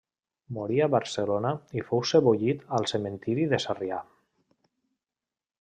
[0.57, 1.51] Morí a Barcelona
[1.81, 4.01] i fou sebollit al Cementiri de Sarrià.